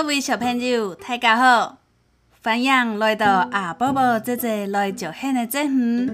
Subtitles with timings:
[0.00, 1.76] 各位小朋友，大家好，
[2.42, 6.10] 欢迎来到阿宝宝姐姐来教汉的节目。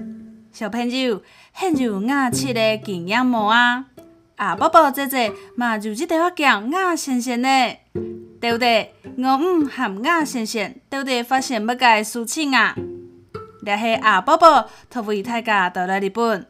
[0.51, 1.23] 小朋友，
[1.53, 3.85] 很有雅趣的经验无啊？
[4.35, 7.47] 阿宝宝姐姐嘛就记得要讲雅先生呢，
[8.41, 8.93] 对不对？
[9.19, 11.23] 我唔和雅先生对不对？
[11.23, 12.75] 发现乜个事情啊？
[13.65, 16.45] 这是阿宝宝特为大家带来一本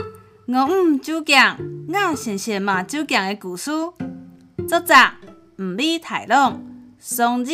[0.48, 1.56] 我唔就讲
[1.90, 3.70] 雅先生嘛就讲的故事，
[4.68, 4.96] 作者
[5.60, 6.67] 吴理泰龙。
[7.10, 7.54] 双子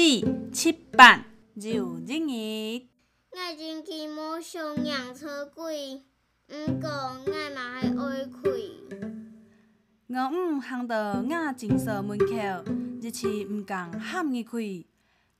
[0.51, 1.25] 七版
[1.61, 2.87] 就一日。
[3.29, 6.01] 我真期无上养车贵，
[6.49, 8.39] 毋过我嘛还爱开。
[10.07, 12.25] 我唔行到雅精舍门口，
[12.99, 14.57] 日时毋敢喊伊开。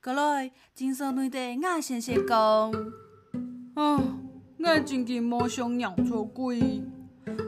[0.00, 2.70] 过来精舍内底，我先生讲：
[3.74, 4.00] 啊，
[4.60, 6.84] 我真期无上养车贵，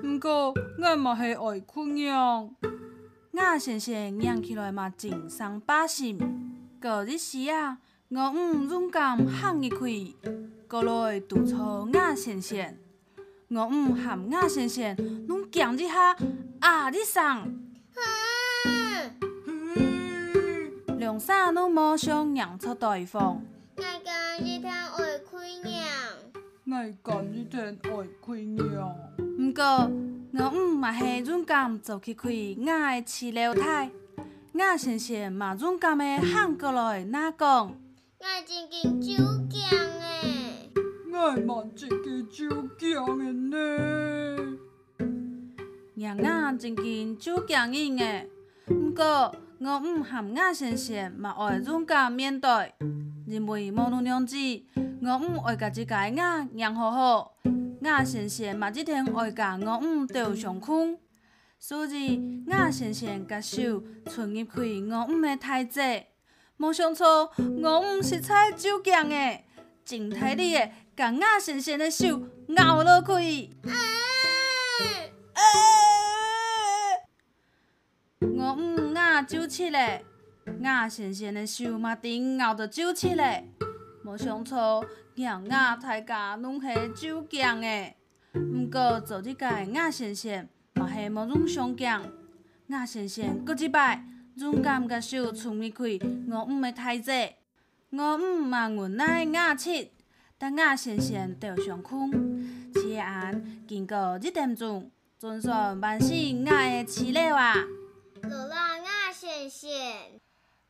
[0.03, 0.53] 毋过
[0.83, 2.57] 我嘛还爱困养。
[3.31, 6.19] 我先生养起来嘛真伤百姓。
[6.81, 7.79] 个日时啊，
[8.11, 9.79] 五五勇敢喊伊开，
[10.69, 12.77] 过来督促雅先生。
[13.49, 14.97] 五五喊雅先生，
[15.27, 16.17] 拢讲一下
[16.61, 16.91] 啊！
[16.91, 17.49] 你上，
[20.99, 23.41] 两三拢无想让出对方。
[23.77, 25.87] 我讲一天爱开娘，
[26.67, 26.73] 我
[27.05, 27.91] 讲一天爱
[28.25, 28.95] 开娘。
[29.39, 29.91] 毋过
[30.33, 33.91] 五五嘛系勇敢走去开雅的饲料台。
[34.59, 37.75] 雅先生嘛总敢的喊过来，那讲？
[38.19, 39.17] 我真紧就
[39.49, 39.69] 讲
[40.01, 40.71] 诶，
[41.13, 44.59] 我嘛真紧就讲诶呢。
[45.95, 48.29] 让雅真紧就讲应诶，
[48.67, 52.75] 不过我唔喊雅先生嘛爱勇敢面对，
[53.27, 54.37] 因为无论两子，
[55.03, 57.35] 我唔爱家己个雅养好好，
[57.81, 60.99] 雅先生嘛一天爱甲我唔都上空。
[61.69, 65.81] 所以雅先生甲手伸入去五五的太子，
[66.57, 69.45] 没想错，五五是菜就强诶，
[69.85, 73.51] 真体力诶，甲雅先生的手咬落去。
[73.65, 73.75] 啊
[75.33, 75.43] 啊、
[78.21, 80.05] 我唔雅就起来，
[80.61, 83.45] 雅先生的手嘛顶咬着就起来，
[84.05, 87.97] 没想错，让雅大家拢系就强诶，
[88.35, 90.49] 毋过做这个雅先生。
[90.87, 92.03] 嘛系无种相讲，
[92.69, 94.05] 雅先生搁一摆，
[94.37, 97.11] 勇敢甲手伸入去我唔的太子，
[97.91, 99.91] 我唔嘛无奈雅七，
[100.39, 102.13] 但雅先生着上空。
[102.73, 104.89] 此案经过一点钟，
[105.19, 106.11] 总算完成
[106.45, 107.57] 雅的饲了啊！
[108.23, 109.69] 罗拉雅先生，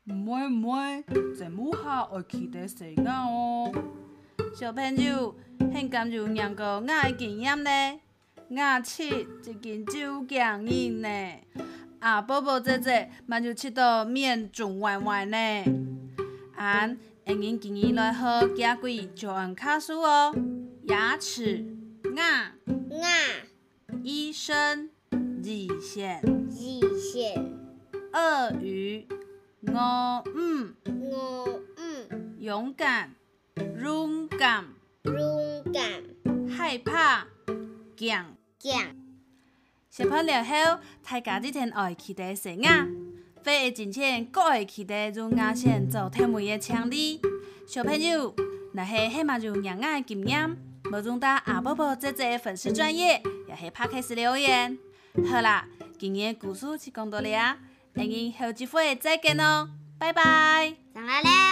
[0.04, 1.04] 唔会唔会，
[1.38, 3.71] 这母下会记得谁雅哦？
[4.54, 5.34] 小朋友，
[5.75, 7.71] 很感谢两个雅的经验呢。
[8.50, 11.08] 雅七一根就僵硬呢，
[11.98, 15.36] 啊宝宝姐姐嘛就吃到面肿歪歪呢。
[16.54, 16.96] 俺
[17.26, 20.32] 应应今日来喝家贵就按卡数哦。
[20.84, 21.66] 牙齿
[22.14, 22.52] 牙，
[22.90, 23.08] 牙，
[24.04, 26.20] 医生二线。
[26.24, 27.52] 二线，
[28.12, 29.06] 鳄鱼
[29.62, 33.12] 我唔我唔勇敢
[33.82, 34.64] 勇敢。
[35.04, 36.04] 勇敢。
[36.48, 37.26] 害怕
[37.96, 38.36] 强。
[38.58, 38.96] 讲，
[39.90, 42.86] 小朋友后，大家这天爱期待谁啊？
[43.42, 47.20] 飞的金钱，各爱期待用雅线做甜美的奖励。
[47.66, 48.34] 小朋友，
[48.72, 50.56] 那是黑马就养爱经验，
[50.92, 54.76] 无中到阿宝宝姐姐粉丝专业，也是拍开始留言。
[55.30, 55.66] 好啦，
[55.98, 57.56] 今日故事就讲到了，
[57.94, 59.68] 我们后几回再见哦，
[59.98, 60.74] 拜拜。
[60.92, 61.45] 上来了。